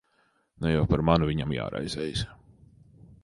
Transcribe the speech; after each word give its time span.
Ne 0.63 0.71
jau 0.71 0.85
par 0.93 1.03
mani 1.09 1.29
viņam 1.31 1.53
jāraizējas. 1.57 2.25